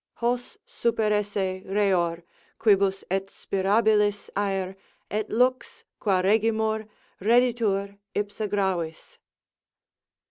[0.23, 2.23] Hos superesse reor,
[2.57, 4.75] quibus et spirabilis aer
[5.11, 6.87] Et lux, qua regimur,
[7.21, 9.19] redditur ipsa gravis."